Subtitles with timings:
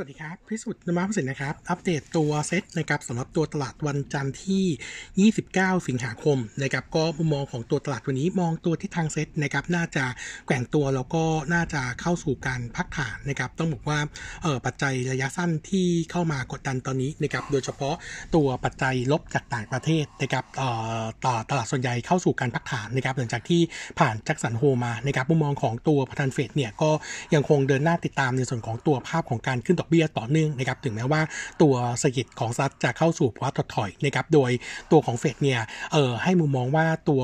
[0.00, 10.04] สวัสดีครับ พิสุทธิ์นมาพิสิทธิ์นะครับ อัปเดตตัวเซตนะครับสำหรับตัวตลาดวันจันทร์ที่ 29 สิงหาคมนะครับก็มุมมองของตัวตลาดวันนี้มองตัวที่ทางเซตนะครับน่าจะ
[10.46, 11.24] แกว่งตัวแล้วก็
[11.54, 13.98] น่าจะเข้าสู่การพักฐานนะครับต้องบอกว่า
[14.42, 17.94] เออปัจจัยระยะสั้นที่เข้ามากดดันตอนนี้นะครับโดยเฉพาะ
[18.34, 20.68] ตัวปัจจัยลบจากต่างประเทศนะครับเอ่
[21.00, 23.60] อต่อตลาดส่วนใหญ่เข้าสู่การพักฐานนะครับหลังจากที่
[23.98, 26.90] ผ่านแจ็คสันโฮมานะครับมุมมองของตัวประธานเฟดเนี่ยก็
[27.34, 31.20] ยังคงเดินหน้าติดตามในส่วนของตัวภาพของการขึ้นดอกเบี้ยต่อเนื่องนะครับถึงแม้ว่า
[31.62, 34.50] ตัวเศรษฐกิจของสหรัฐจะเข้าสู่ภาวะถดถอยนะครับโดย
[34.92, 35.60] ตัวของเฟดเนี่ย
[35.92, 37.22] เอ่อให้มุมมองว่าตัว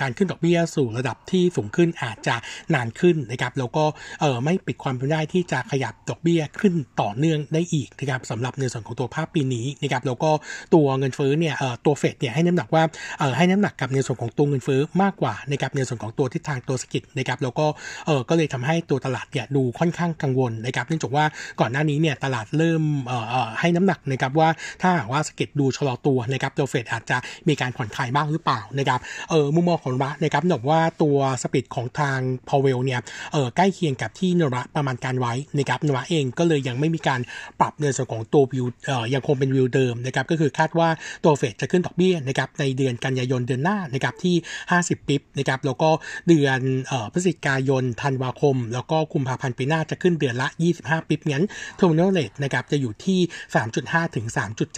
[0.00, 2.36] การขึ้นดอกเบี้ยสู่ระดับที่สูงขึ้นอาจจะ
[2.74, 3.84] นานขึ้นนะครับแล้วก็
[4.20, 10.30] เอ่อไม่ปิดความเป็นได้ที่จะขยับดอกเบี้ยขึ้นต่อเนื่องได้อีกนะครับสำหรับในส่วนของตัวภาพปีนี้นะครับแล้วก็
[10.74, 12.82] ตัวเงินเฟ้อเนี่ยเอ่อตัวเฟดเนี่ยให้น้ำหนักว่า
[13.18, 17.66] เอ่อให้น้ำหนักกับในส่วนของตัวเงินเฟ้อมากกว่านะครับในส่วนของตัวทิศทางตัวเศรษฐกิจนะครับแล้วก็
[18.06, 21.24] เออก็เลยทำให้ตัวตลาดเนี่ยดูค่อนข้างกังวลนะครับเนื่องจากว่า
[21.60, 22.82] ก่อนหน้านี้เนี่ยตลาดเริ่ม
[23.60, 24.48] ให้น้ำหนักนะครับว่า
[24.82, 27.16] ถ้าว่าเศรษฐกิจดูชะลอตัวนะครับตัวเฟดอาจจะ
[27.48, 33.00] มีการผ่อนคลายบ้างหรือเปล่านะครับเออมุมมองของโนมูระนะครับบอกว่าตัว speech ของทางพาวเวลเนี่ย
[33.32, 37.20] เออใกล้เคียงกับที่โนมูระประมาณการไว้นะครับโนมูระเองก็เลยยังไม่มีการ
[37.60, 40.88] ปรับในส่วนของตัววิวเออยังคงเป็นวิวเดิมนะครับก็คือคาดว่า
[41.24, 44.34] ตัวเฟดจะขึ้นดอกเบี้ยนะครับในเดือนกันยายนเดือนหน้านะครับที่
[44.72, 45.90] 50ปิบนะครับแล้วก็
[46.28, 51.44] เดือนเออพฤศจิกายนธันวาคม แล้วก็กุมภาพันธ์ปีหน้าจะขึ้นเดือนละ 25ปิบงั้น
[51.80, 53.18] terminal rate นะครับจะอยู่ที่
[53.66, 54.26] 3.5 ถึง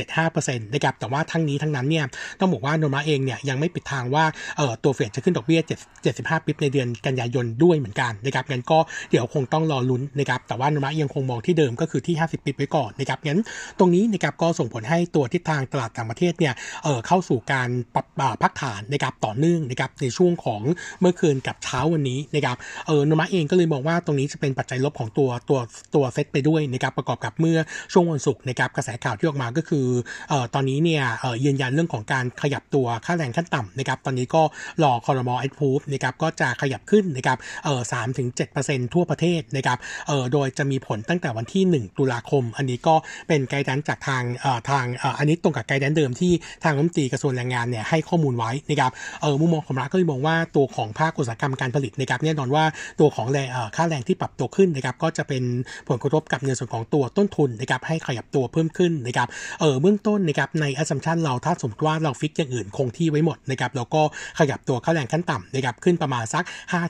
[0.06, 2.04] 3.75%นะครับแต่ว่าทั้งนี้ทั้งนั้นเนี่ย
[2.40, 4.24] ต้องบอกว่าโนมาเองเนี่ยยังไม่ปิดทางว่า
[4.56, 5.60] เออตัวเฟดจะขึ้นดอกเบี้ย
[6.02, 8.78] 75 ปิบในเดือนกันยายนด้วยเหมือนกันนะครับงั้นก็
[9.10, 13.40] เดี๋ยวคงต้องรอลุ้นนะครับแต่ว่าโนมายังคงมองที่เดิมก็คือที่ 50 ปิบไว้ก่อนนะครับงั้น
[13.78, 16.54] ตรงนี้นะครับก็ส่งผลให้ตัวทิศทางตลาดต่างประเทศเนี่ย
[16.84, 18.06] เออเข้าสู่การปรับ
[18.42, 20.62] พักฐานนะครับต่อเนื่องนะครับในช่วงของ
[21.00, 25.58] เมื่อคืนกับเช้าวันนี้นะครับเออโนมาเองก็เลยมองว่าตรงนี้จะเป็นปัจจัยลบของตัวตัว
[25.94, 27.58] ตัวเซตไปด้วยนะครับประกอบกับเมื่อ
[27.92, 29.86] ช่วงวันศุกร์นะครับกระแสข่าวที่ออกมาก็คือ
[30.28, 34.42] เอ่อตอนนี้เนี่ยเอ่อยืนยันเรื่องของการขยับตัวค่าแรงขั้นต่ำนะครับตอนนี้ก็
[34.82, 39.78] รอคอรมอเอ็ดพูฟนะครับก็จะขยับขึ้นนะครับเอ่อสามถึงเจ็ดเปอร์เซ็นต์ทั่วประเทศนะครับ
[40.08, 42.94] เอ่อโดยจะมีผลตั้งแต่วันที่1ตุลาคม อันนี้ก็
[43.28, 46.32] เป็น guidance จากทางเอ่อทางเอ่ออันนี้ตรงกับ guidance เดิมที่
[46.64, 52.64] ทางรัฐมนตรีกระทรวงแรงงานเนี่ยให้ข้อมูลไว้นะครับเออมุมมองของโนมูระก็มองว่าตัวของภาคอุตสาหกรรมการผลิตนะครับแน่นอนว่า
[53.00, 55.42] ตัวของแรงค่าแรงที่ปรับตัวขึ้นนะครับก็จะเป็น
[55.88, 59.28] ผลกระทบกับในส่วนของตัวต้นทุนนะครับให้ขยับตัวเพิ่มขึ้นนะครับ
[59.60, 64.02] เออเบื้องต้นนะครับใน assumption เราถ้าสมมติว่าเรา fix อย่างอื่นคงที่ไว้หมดนะครับแล้วก็
[64.38, 66.44] ขยับตัวค่าแรงขั้นต่ำนะครับขึ้นประมาณสัก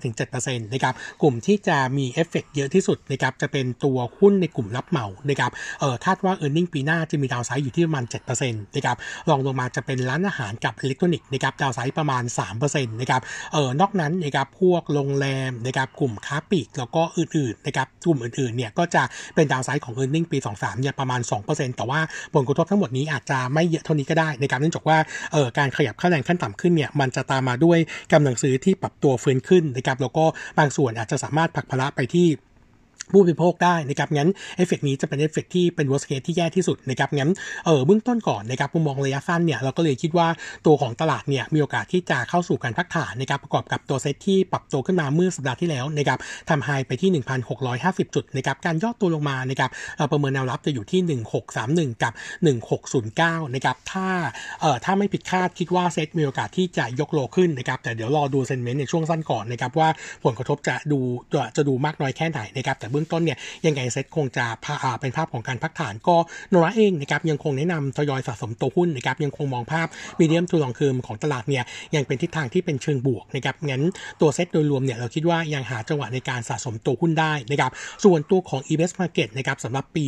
[0.09, 5.51] 5-7%นะครับกลุ่มที่จะมีเอฟเฟกเยอะที่สุดนะครับจะเป็นตัวหุ้นในกลุ่มรับเหมานะครับ
[5.81, 8.05] เออคาดว่า e a r n i n g ปีหน้าจะมีดาวไซด์อยู่ที่ประมาณ
[8.41, 8.97] 7%นะครับ
[9.29, 12.25] รองลงมาจะเป็นร้านอาหารกับอิเล็กทรอนิกส์นะครับ downside ประมาณ
[12.59, 13.23] 3%นะครับ
[13.53, 19.03] เออนอกนั้นนะครับพวกโรงแรมนะครับกลุ่มค้าปลีกแล้วก็อื่นๆนะครับกลุ่มอื่นๆเนี่ยก็จะ
[19.35, 22.01] เป็นดาวไซด์ของ e a r n i n g ปี 23เนี่ยประมาณ 2%แต่ว่า
[22.35, 24.99] ผลกระทบทั้งหมดนี้อาจจะไม่เยอะเท่านี้ก็ได้ในการเนื่องจากว่า
[25.33, 27.79] เออการขยับค่าแรงขั้นต่ำขึ้นเนี่ยมันจะตามมาด้วย
[28.13, 30.25] กำลังซื้อที่ปรับตัวฟื้นขึ้นนะครับแล้วก็
[30.59, 32.27] บางส่วนอาจจะสามารถผลักภาระไปที่
[33.13, 37.33] ผู้บริโภคได้นะครับงั้นเอฟเฟกนี้จะเป็นเอฟเฟกที่เป็น worst case ที่แย่ที่สุดนะครับงั้น
[37.67, 40.29] เออเบื้องต้นก่อนนะครับมุมมองระยะสั้นเนี่ยเราก็เลยคิดว่า
[40.67, 46.19] ตัวของตลาดเนี่ยมีโอกาสที่จะเข้าสู่การพักฐานนะครับประกอบกับตัวเซตที่ปรับตัวขึ้นมาเมื่อสัปดาห์ที่แล้วนะครับ
[46.49, 47.11] ทำ high ไปที่
[47.65, 51.01] 1,650 จุดนะครับการย่อตัวลงมานะครับเราประเมินแนวรับจะอยู่ที่
[51.97, 52.13] 1631 กับ
[52.79, 54.09] 1609 นะครับถ้า
[54.61, 59.89] เอ่อถ้าไม่ผิดคาดคิดว่าเซตมีโอกาสที่จะยก low ขึ้นนะครับแต่เดี๋ยวรอดู sentiment ในช่วงสั้นก่อนนะครับว่า
[60.25, 60.99] ผลกระทบจะดู
[61.57, 64.47] จะดูมากน้อยแค่ไหนนะครับแต่เบื้องต้นเนี่ยยังไงเซ็ตคงจะ
[65.01, 66.17] เป็นภาพของการพักฐานก็
[66.51, 69.87] โนราเองนะครับยังคงแนะนำทยอยสะสมตัวหุ้นนะครับยังคงมองภาพ
[70.21, 71.65] มีเดียมทูลองคืมของตลาดเนี่ย
[71.95, 73.83] ยังเป็นทิศทางที่เป็นเชิงบวกนะครับงั้น
[74.21, 77.73] ตัวเซ็ตโดยรวมเนี่ยเราคิดว่ายังหาจังหวะในการสะสมตัวหุ้นได้นะครับ
[78.05, 80.05] ส่วนตัวของ e b s Market นะครับสำหรับปี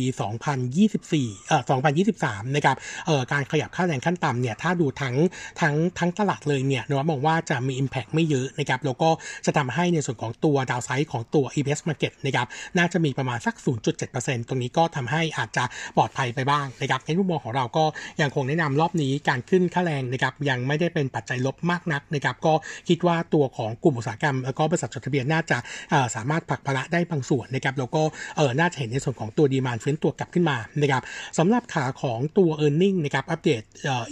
[0.73, 1.63] 2024เอ่อ
[2.09, 2.75] 2023นะครับ
[3.07, 5.15] เอ่อการขยับค่าแรงขั้นต่ำเนี่ยถ้าดูทั้ง
[5.61, 9.09] ทั้งทั้งตลาดเลยเนี่ยนมองว่าจะมี Impact ไม่เยอะนะครับแล้วก็
[9.45, 12.47] จะทำให้ในส่วนของตัวดาวไซด์ของตัว e b s Market นะครับ
[12.79, 13.55] น่าจะมีประมาณสัก
[14.01, 15.63] 0.7%ตรงนี้ก็ทำให้อาจจะ
[15.97, 17.85] ปลอดภัยไปบ้างนะครับในมุมมองของเราก็
[18.21, 22.53] ยังคงแนะนำรอบนี้การขึ้นค่าแรงนะครับยังไม่ได้เป็นปัจจัยลบมากนักนะครับก็
[22.89, 25.57] คิดว่าตัวของกลุ่มอุตสาหกรรมแล้วก็บริษัทจดทะเบียนน่าจะ
[26.15, 28.01] สามารถผลักภาระได้บางส่วนนะครับแล้วก็
[28.37, 31.03] เออน่าจะเห็นในส่วนของตัวดีมานฟื้นตัวกลับขึ้นมานะครับ
[31.37, 33.61] สำหรับขาของตัว e a r n i n g นะครับอัปเดต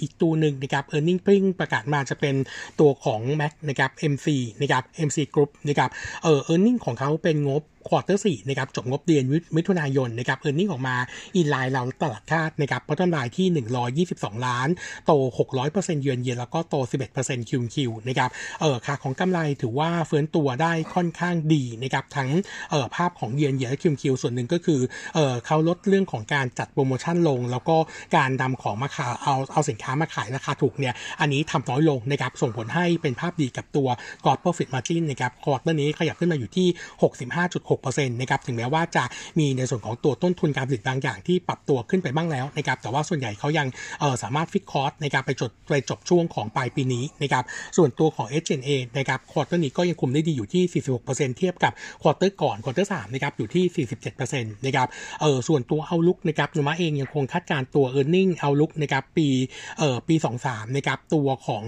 [0.02, 2.36] อีกตัวหนึ่งนะครับ e a r n i n g พิ่งประกาศมาจะเป็น
[2.80, 4.28] ตัวของ Mac นะครับ MC
[4.62, 5.90] นะครับ MC Group นะครับ
[6.24, 9.24] เออ e a r n i n g ของเขาเป็นงบควอเตอร์สี่นะครับจบงบเดือน
[9.56, 10.96] มิถุนายนนะครับ earning ออกมา
[11.36, 13.48] inline เราตลาดคาดนะครับ bottom line ที่
[14.18, 14.68] 122 ล้าน
[15.06, 15.12] โต
[15.58, 16.76] 600%เยือนเยียแล้วก็โต
[17.14, 18.30] 11% QoQ นะครับ
[18.62, 22.30] เออค่าของกำไรถือว่าฟื้นตัวได้ค่อนข้างดีนะครับทั้ง
[22.72, 24.80] เออภาพของ year on year และ QoQ ส่วนหนึ่งก็คือ
[25.16, 27.78] เออเขาลดเรื่องของการจัดโปรโมชั่นลง แล้วก็
[28.18, 33.88] การนำของมาขายเอาเอาสินค้ามาขายราคาถูกเนี่ยอันนี้ทำน้อยลงนะครับส่งผลให้เป็นภาพดีกับตัว
[34.26, 36.68] Gross Profit Margin นะครับ quarter นี้ขยับขึ้นมาอยู่ที่
[37.04, 37.69] 65.6
[38.22, 39.04] นะครับถึงแม้ว่าจะ
[39.40, 43.68] มีในส่วนของตัวต้นทุนการผลิตบางอย่างที่ปรับตัวขึ้นไปบ้างแล้วนะครับแต่ว่าส่วนใหญ่เขายัง
[44.24, 47.44] สามารถ fix cost ในการไปจดไปจบช่วงของปลายปีนี้นะครับ
[47.78, 54.88] ส่วนตัวของ h n a นะครับควอเตอร์นี้ก็ยังคุมได้ดีอยู่ที่ 46%เทียบกับ quarter ก่อน quarter 3นะครับอยู่ที่ 47%นะครับ
[55.22, 59.28] เออส่วนตัว outlook นะครับโนมูระเองยังคงคาดการตัว e a r n i n g เอาลุกนะครับปี
[59.80, 61.66] เออปี 23นะครับตัวของ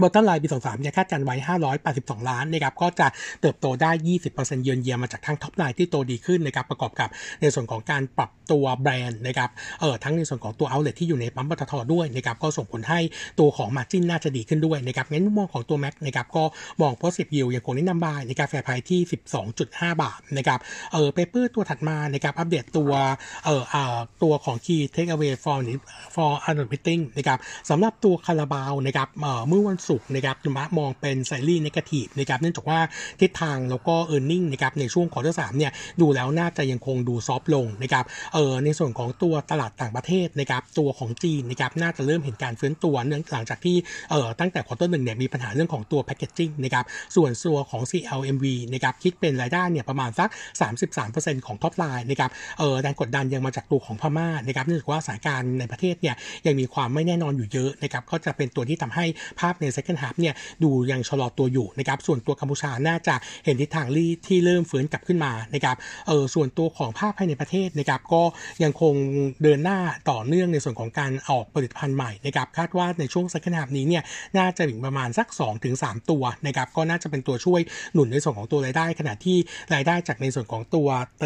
[0.00, 1.36] bottom line ปี 23เนี่ยคาดการณ์ไว้
[1.82, 3.06] 582 ล้านนะครับก็จะ
[3.40, 3.90] เติบโตได้
[4.28, 7.08] 20% year on year มาจากทั้ง top line ที่โตดีขึ้นนะครับประกอบกับ
[7.40, 9.50] ในส่วนของการปรับตัวแบรนด์นะครับ
[9.80, 13.00] เออทั้งในส่วนของตัว outlet ที่อยู่ในปั๊มปตทด้วยนะครับก็ส่งผลให้
[13.40, 16.44] ตัวของ margin น่าจะดีขึ้นด้วยนะครับงั้นมองของตัวแม็กนะครับก็
[16.80, 19.00] มอง positive view ยังคงแนะนำ buy ใน target price ที่
[19.52, 20.58] 12.5 บาทนะครับ
[20.92, 22.92] เออ paper ตัวถัดมานะครับอัปเดตตัว
[23.44, 25.58] เออเอ่อตัวของ Key Takeaway for
[26.14, 27.38] for a n o t meeting นะครับ
[27.70, 32.80] สำหรับตัวคาราบาวนะครับเอ่อเมื่อวันศุกร์นะครับโนมูระมองเป็น slightly negative นะครับเนื่องจากว่า
[33.20, 38.04] ทิศทางแล้วก็ earning นะครับในช่วง quarter สามเนี่ยดูแล้วน่าจะยังคงดู soft ลงนะครับ
[38.34, 43.76] เออในส่วนของตัวตลาดต่างประเทศนะครับตัวของจีนนะครับน่าจะเริ่มเห็นการฟื้นตัวเนื่องหลังจากที่
[44.10, 46.84] เออตั้งแต่ quarter หนึ่งเนี่ยมีปัญหาเรื่องของตัว packaging นะครับ
[47.16, 50.28] ส่วนตัวของ CLMV นะครับคิดเป็นรายได้เนี่ยประมาณสัก
[50.88, 56.14] 33%ของ top line นะครับเออแรงกดดันยังมาจากตัวของพม่านะครับเนื่องจากว่าสถานการณ์ในประเทศเนี่ย
[56.46, 59.04] ยังมีความไม่แน่นอนอยู่เยอะนะครับก็จะเป็นตัวที่ทำให้
[59.40, 63.14] ภาพใน second half เนี่ยดูยังชะลอตัวอยู่นะครับส่วนตัวกัมพูชาน่าจะ
[63.44, 63.86] เห็นทิศทาง
[64.26, 65.76] ที่เริ่มฟื้นกลับขึ้นมานะครับ
[66.08, 68.22] เออส่วนตัวของภาคภายในประเทศนะครับก็
[68.62, 68.94] ยังคง
[69.42, 69.78] เดินหน้า
[70.10, 74.02] ต่อเนื่องในส่วนของการออกผลิตภัณฑ์ใหม่นะครับคาดว่าในช่วงสักนาบนี้เนี่ย
[74.36, 75.28] น่าจะถึงประมาณสัก
[75.68, 77.60] 2-3 ตัวนะครับก็น่าจะเป็นตัวช่วย
[77.92, 79.36] หนุนในส่วนของตัวรายได้ ขณะที่
[79.74, 80.88] รายได้จากในส่วนของตัว
[81.20, 81.22] เ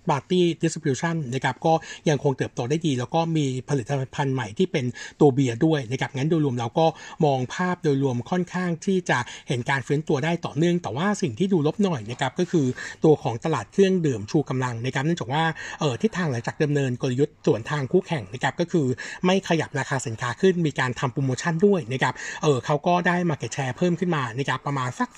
[0.00, 1.72] ติร์ดปาร์ตี้ดิสติบิวชันนะครับก็
[2.08, 4.84] ยังคงเติบโตได้ดี แล้วก็มีผลิตภัณฑ์ใหม่ที่เป็น
[5.20, 6.86] ตัวเบียร์ด้วยนะครับงั้นโดยรวมเราก็
[7.24, 9.18] มองภาพโดยรวมค่อนข้างที่จะ
[9.48, 12.66] เห็นการฟื้นตัวได้ต่อเนื่อง แต่ว่าสิ่งที่ดูลบหน่อยนะครับก็คือ
[13.04, 15.44] ตัวของตลาดเครื่องดื่มชูกำลังนะครับเนื่องจากว่า
[15.80, 18.86] เออทิศทางหลังจากดำเนินกลยุทธ์สวนทางคู่แข่งนะครับก็คือ
[19.26, 25.08] ไม่ขยับราคาสินค้าขึ้นมีการทำโปรโมชั่นด้วยนะครับเออเขาก็ได้ market share เพิ่มขึ้นมานะครับประมาณสัก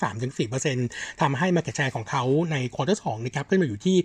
[0.57, 3.97] 3-4%ทำให้ market share ของเขาใน quarter สองนะครับขึ้นมาอยู่ที่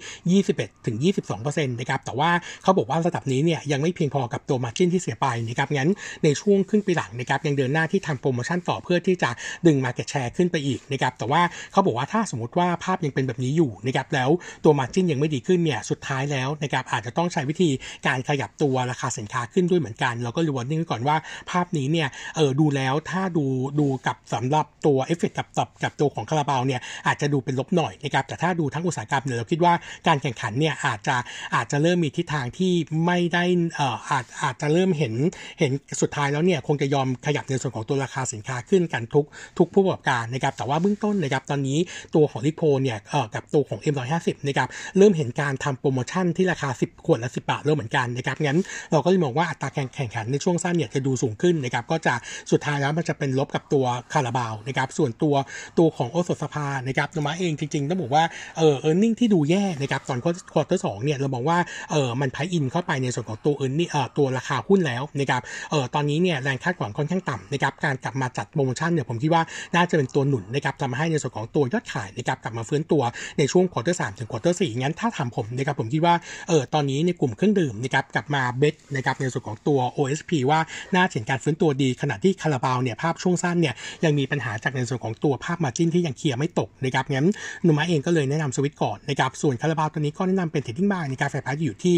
[0.77, 2.31] 21-22%นะครับแต่ว่า
[2.63, 5.91] เขาบอกว่าระดับนี้เนี่ยยังไม่เพียงพอกับตัว margin ที่เสียไปนะครับงั้น
[6.25, 9.31] ในช่วงครึ่งปีหลังนะครับยังเดินหน้าที่ทำโปรโมชั่นต่อเพื่อที่จะ
[9.67, 11.43] ดึง market share ขึ้นไปอีกนะครับแต่ว่า
[11.73, 14.31] เขาบอกว่าถ้าสมมติว่าภาพยังเป็นแบบนี้อยู่นะครับแล้ว
[14.65, 17.71] ตัว margin ยังไม่ดีขึ้นเนี่ยสุดท้ายแล้วนะครับอาจจะต้องใช้วิธี
[18.07, 21.17] การขยับตัวราคาสินค้าขึ้นด้วยเหมือนกันเราก็ early warning ก่อนว่า
[21.51, 23.45] ภาพนี้เนี่ยเออดูแล้วถ้าดู
[23.81, 29.75] ดูกับสำหรับตัวเอฟเฟกกับกับกับตัวของคาราบาวเนี่ยอาจจะดูเป็นลบหน่อยนะครับแต่ถ้าดูทั้งอุตสาหกรรมเนี่ยเราคิดว่า
[30.07, 31.17] การแข่งขันเนี่ยอาจจะ
[31.55, 32.73] อาจจะเริ่มมีทิศทางที่
[33.07, 33.45] ไม่ได้
[33.77, 35.15] เอ่ออาจอาจจะเริ่มเห็น
[35.59, 39.25] เห็นสุดท้ายแล้วเนี่ยคงจะยอมขยับในส่วนของตัวราคาสินค้าขึ้นกันทุก
[39.59, 41.79] ทุกผู้ประกอบการนะครับแต่ว่าเบื้องต้นนะครับตอนนี้
[42.15, 44.69] ตัวของลิโพเนี่ยเอ่อกับตัวของ M150 นะครับ
[44.99, 48.61] เริ่มเห็นการทำโปรโมชั่นที่ราคา 10 ขวดละ10 บาทเริ่มเหมือนกันนะครับงั้น
[48.93, 52.15] เราก็เลยมองว่าอัตราแข่งขันในช่วงสั้นเนี่ยจะดูสูงขึ้นนะครับก็จะ
[52.53, 55.35] สุดท้ายแล้วมันจะเป็นลบกับตัวคาราบาวนะครับส่วนตัว
[55.79, 58.25] ตัวของโอสถสภานะครับโนมูระเองจริงๆต้องบอกว่า
[58.59, 60.19] เออ earning ที่ดูแย่นะครับตอน
[60.53, 61.59] quarter สองเนี่ยเรามองว่า
[61.91, 69.43] เออมัน price in เข้าไปในส่วนของตัว earning เออตัวราคาหุ้นแล้วนะครับเออตอนนี้เนี่ยแรงคาดหวังค่อนข้างต่ำนะครับการกลับมาจัดโปรโมชั่นเนี่ยผมคิดว่า
[69.75, 73.03] น่าจะเป็นตัวหนุนนะครับทำให้ในส่วนของตัวยอดขายนะครับกลับมาฟื้นตัว
[73.39, 76.15] ในช่วง quarter สามถึง quarter สี่งั้นถ้าถามผมนะครับผมคิดว่า
[76.49, 80.61] เออตอนนี้ในกลุ่มเครื่องดื่มนะครับกลับมาเบสนะครับในส่วนของตัว OSP ว่า
[80.95, 83.75] น่าเห็นการฟื้นตัวดีขณะที่คาราบาวเนี่ยภาพช่วงสั้นเนี่ย
[84.05, 87.29] ยังมีปัญหาจากในส่วนของตัวภาพ margin ที่ยังเคลียร์ไม่ตกนะครับงั้น
[87.67, 91.95] โนมูระเองก็เลยแนะนำสวิตก่อนนะครับส่วนคาราบาวตัวนี้ก็แนะนำเป็น trading buy ในค่า fair price อยู่ที่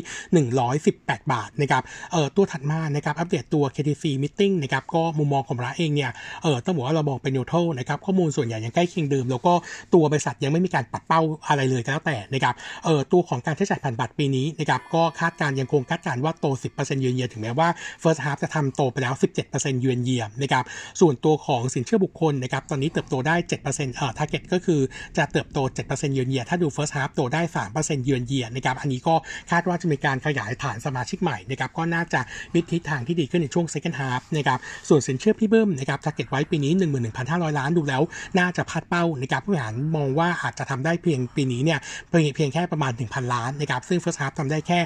[0.64, 1.82] 118 บาทนะครับ
[2.12, 6.10] เอ่อตัวถัดมานะครับอัปเดตตัว KTC Meeting นะครับก็มุมมองของเราเองเนี่ย
[6.42, 9.52] เออต้องบอกว่าเรามองเป็น neutral นะครับข้อมูลส่วนใหญ่ยังใกล้เคียงเดิม แล้วก็
[9.94, 12.54] ตัวบริษัทยังไม่มีการปัดเป้าอะไรเลยก็แล้วแต่นะครับ
[12.84, 17.68] เออตัวของการใช้จ่ายผ่านบัตรปีนี้นะครับก็คาดการยังคงคาดการว่าโต 10%เยือนเยียถึงแม้ว่า
[18.02, 19.14] First Half จะทำโตไปแล้ว
[19.48, 20.64] 17%เยือนเยียนะครับ
[21.00, 23.64] ส่วนตัวของสินเชื่อบุคคลนะครับตอนนี้เติบโตได้ 7%
[23.96, 24.80] เอ่อ target ก็คือ
[25.16, 27.42] จะเติบโต 7%เยือนเยียถ้าดู First Half โตได้
[27.74, 29.14] 3%เยือนเเยียนะครับอันนี้ก็
[29.50, 32.20] คาดว่าจะมีการขยายฐานสมาชิกใหม่นะครับก็น่าจะ
[32.54, 34.58] มีทิศทางที่ดีขึ้นในช่วง second half นะครับ
[34.88, 36.72] ส่วนสินเชื่อพี่เบิ้มนะครับจะเก็ตไว้ปีนี้
[37.14, 38.02] 11,500 ล้านดูแล้ว
[38.38, 44.78] น่าจะพลาดเป้านะครับผู้บริหารมองว่าอาจจะทำได้เพียงปีนี้เนี่ยเพียงเพียงแค่ประมาณ 1,000 ล้านนะครับซึ่ง first half ทำได้แค่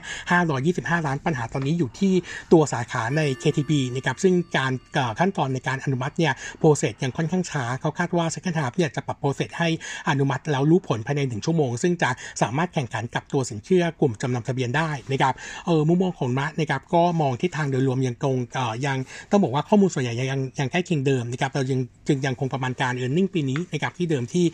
[1.01, 2.13] 525 ล้านปัญหาตอนนี้อยู่ที่
[2.53, 4.73] ตัวสาขาใน KTB นะครับซึ่งการ
[5.21, 9.69] ขั้นตอนในการอนุมัติเนี่ย process ยังค่อนข้างช้าเขาคาดว่า second half เนี่ยจะปรับ process ให้
[10.09, 12.11] อนุมัติแล้วรู้ผลภายใน 1 ชั่วโมง ซึ่งจะ
[12.43, 15.35] สามารถแข่งขันกับตัวสินเชื่อกลุ่มจำนำทะเบียนได้นะครับ
[15.67, 18.99] เออมุมมองของเรานะครับก็มองทิศทางโดยรวมยังคงเอ่อยัง
[19.31, 24.45] ต้องบอกว่าข้อมูลส่วนใหญ่ยังยังใกล้เคียงเดิมนะครับเรายังจึงยังคงประมาณการ e a r n i n g ปีนี้นะครับที่เดิมที่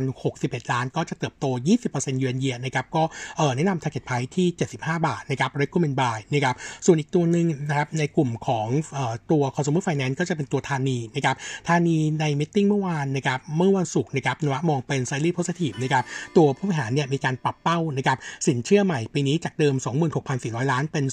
[0.00, 1.44] 7,061 ล้าน ก็จะเติบโต
[1.82, 3.02] 20%เยือนเยียนะครับก็
[3.36, 4.46] เออแนะนำ target price ที่
[4.78, 6.54] 75 บาทนะครับ recommend buy นะครับ
[6.86, 11.36] ส่วนอีกตัวหนึ่งนะครับในกลุ่มของเอ่อตัว consumer finance ก็จะเป็นตัวธานีนะครับ
[11.68, 16.04] ธานีในมิ팅เมื่อวานนะครับเมื่อวันศุกร์นะครับนวะมองเป็น slightly positive นะครับ
[16.36, 18.07] ตัวผู้บริหารเนี่ยมีการปรับเป้านะครับ
[18.46, 19.74] สินเชื่อใหม่ปีนี้จากเดิม
[20.22, 21.04] 26,400 ล้านเป็น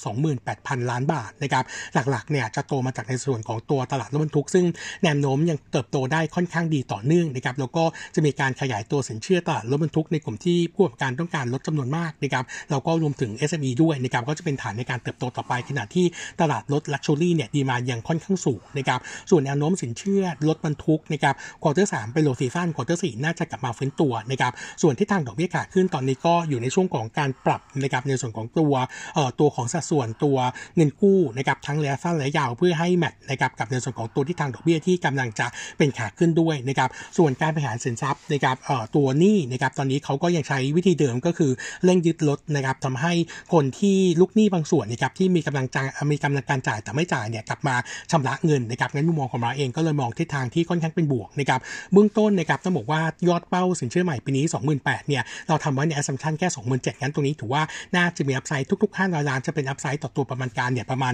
[0.41, 4.65] 28,000 ล้านบาทนะครับหลักๆเนี่ยจะโตมาจากในส่วนของตัวตลาดรถบรรทุก ซึ่ง
[5.03, 7.83] แนวโน้มยังเติบโตได้ค่อนข้างดีต่อเนื่องนะครับแล้วก็
[8.15, 16.05] จะมีการขยายตัวสินเชื่อตลาดรถบรรทุกในกลุ่มที่ผู้ประกอบการต้องการรถจำนวนมากนะครับแล้วก็รวมถึง SME ด้วยนะครับก็จะเป็นฐานในการเติบโตต่อไป ขณะที่
[16.41, 18.99] ตลาดรถ luxury เนี่ย demand ยังค่อนข้างสูงนะครับ
[19.29, 28.73] ส่วนแนวโน้มสินเชื่อรถบรรทุกนะครับ quarter สามเป็น low season quarter สี่น่าจะกลับมาฟื้นตัวนะครับส่วนทิศทางดอกเบี้ยขาขึ้นตอนนี้ก็อยู่ในช่วงของการปรับนะครับในส่วนของตัว
[29.15, 30.37] เอ่อตัวของสัดส่วนตัว
[30.75, 41.51] เงินกู้นะครับทั้งระยะสั้นระยะยาวเพื่อให้ match นะครับกับในส่วนของตัวทิศทางดอกเบี้ยที่กำลังจะเป็นขาขึ้นด้วยนะครับส่วนการบริหารสินทรัพย์นะครับเอ่อตัวหนี้นะครับตอนนี้เขาก็ยังใช้วิธีเดิมก็คือ
[41.83, 43.13] เร่งยึดรถนะครับทำให้
[43.53, 47.75] คนที่ลูกหนี้บางส่วนนะครับที่มีกำลังจ่ายมีกำลังการจ่ายแต่ไม่จ่ายเนี่ยกลับมา
[48.11, 51.59] ชำระเงินนะครับงั้นมุมมองของเราเองก็เลยมองทิศทางที่ค่อนข้างเป็นบวกนะครับ
[51.93, 57.63] เบื้องต้นนะครับต้องบอกว่ายอดเป้าสินเชื่อใหม่ปีนี้ 28,000เนี่ยเราทำไว้ใน assumption แค่2 7 0 0งั้นตรงนี้ถือว่า
[57.95, 61.13] น่าจะมีอัพไซด์ทุกๆ500ล้านจะเป็นอัพไซด์ต่อตัวประมาณการเนี่ยประมาณ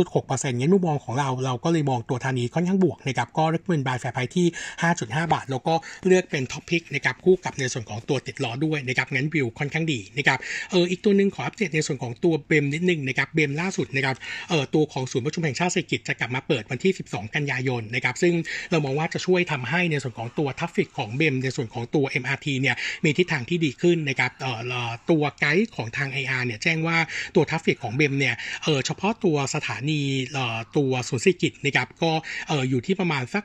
[0.00, 4.46] 0.6%งั้นมุมมองของเราเราก็เลยมองตัวธานีค่อนข้างบวกนะครับก็เลือกเป็น buy fair price ที่
[4.90, 5.74] 5.5 บาท แล้วก็
[6.06, 10.38] เลือกเป็น top pick นะครับคู่กับในส่วนของตัวติดล้อด้วยนะครับงั้นวิวค่อนข้างดีนะครับ
[10.70, 14.16] เอออีกตัวหนึ่งขออัปเดตในส่วนของตัว BEM นิดนึงนะครับ BEM ล่าสุดนะครับ
[14.50, 18.34] เออตัวของศูนย์ประชุมแห่งชาติสิริกิติ์จะกลับมาเปิดวันที่ 12 กันยายนนะครับซึ่ง
[18.70, 24.60] เรามองว่าจะช่วยทำให้ในส่วนของตัว traffic ของ BEM ในส่วนของตัว MRT เนี่ยมีทิศทางที่ดีขึ้นนะครับเออ
[25.10, 26.98] ตัวไกด์ของทาง IR เนี่ยแจ้งว่า
[27.34, 30.00] ตัว traffic ของ BEM เนี่ยเออเฉพาะตัวสถานี
[30.32, 32.12] เอ่อตัวศูนย์เศริกิติ์นะครับก็
[32.48, 33.44] เอออยู่ที่ประมาณสัก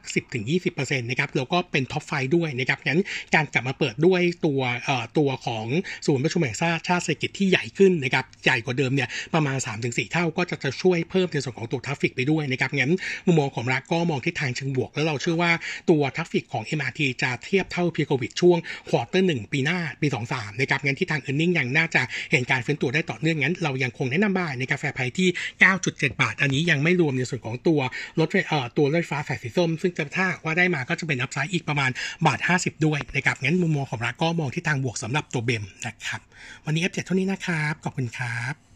[0.49, 3.01] 10-20%นะครับแล้วก็เป็น top five ด้วยนะครับงั้น
[3.35, 5.65] การกลับมาเปิดด้วยตัวเอ่อตัวของ
[6.07, 12.93] ศูนย์ประชุมแห่งชาติชาติสิริกิติ์ที่ใหญ่ขึ้นนะครับใหญ่กว่าเดิมเนี่ยประมาณ 3-4 เท่าก็จะจะช่วยเพิ่มในส่วนของตัว traffic ไปด้วยนะครับงั้น
[13.25, 15.51] มุมมองของเราก็มองทิศทางเชิงบวก แล้วเราเชื่อว่า
[15.89, 18.57] ตัวทัฟฟิกของ MRT จะเทียบเท่า pre-COVID ช่วง
[18.89, 25.29] quarter หนึ่งปีหน้าปี 23นะครับงั้นทิศทางเอ a r n i n g ยังน่าจะเห็นการฟื้นตัวได้ต่อเนื่องงั้น เรายังคงแนะนำ buy ในค่า fair price ที่
[25.75, 27.79] 9.7 บาท อันนี้ยังไม่รวมในส่วนของตัว
[28.19, 31.91] รถเอ่อตัวรถไฟฟ้าสายสีส้ม ซึ่งจะถ้าว่าได้มาก็จะเป็น upside อีกประมาณ
[32.25, 36.21] บาท 50 ด้วยนะครับงั้นมุมมองของเราก็มองทิศทางบวกสำหรับตัว BEM นะครับ
[36.65, 38.68] วันนี้อัปเดตเท่านี้นะครับขอบคุณครับ